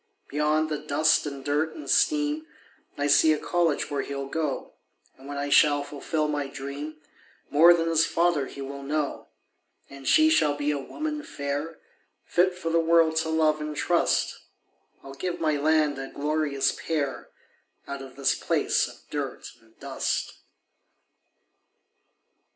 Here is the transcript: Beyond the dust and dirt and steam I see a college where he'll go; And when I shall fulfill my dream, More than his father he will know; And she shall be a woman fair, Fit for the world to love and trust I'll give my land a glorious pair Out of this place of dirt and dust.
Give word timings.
Beyond 0.29 0.69
the 0.69 0.79
dust 0.79 1.27
and 1.27 1.45
dirt 1.45 1.75
and 1.75 1.87
steam 1.87 2.47
I 2.97 3.05
see 3.05 3.33
a 3.33 3.37
college 3.37 3.91
where 3.91 4.01
he'll 4.01 4.25
go; 4.25 4.73
And 5.15 5.27
when 5.27 5.37
I 5.37 5.49
shall 5.49 5.83
fulfill 5.83 6.27
my 6.27 6.47
dream, 6.47 6.99
More 7.51 7.75
than 7.75 7.87
his 7.87 8.03
father 8.03 8.47
he 8.47 8.61
will 8.61 8.81
know; 8.81 9.27
And 9.91 10.07
she 10.07 10.31
shall 10.31 10.55
be 10.55 10.71
a 10.71 10.79
woman 10.79 11.21
fair, 11.21 11.77
Fit 12.25 12.57
for 12.57 12.71
the 12.71 12.79
world 12.79 13.15
to 13.17 13.29
love 13.29 13.61
and 13.61 13.75
trust 13.77 14.39
I'll 15.03 15.13
give 15.13 15.39
my 15.39 15.55
land 15.57 15.99
a 15.99 16.07
glorious 16.09 16.71
pair 16.71 17.29
Out 17.87 18.01
of 18.01 18.15
this 18.15 18.33
place 18.33 18.87
of 18.87 19.07
dirt 19.11 19.49
and 19.61 19.79
dust. 19.79 20.33